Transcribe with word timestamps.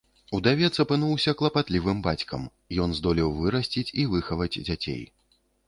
Удавец 0.35 0.69
апынуўся 0.83 1.33
клапатлівым 1.41 2.01
бацькам, 2.09 2.49
ён 2.87 2.97
здолеў 3.03 3.29
вырасціць 3.45 3.87
і 3.99 4.09
выхаваць 4.17 4.51
дзяцей. 4.67 5.01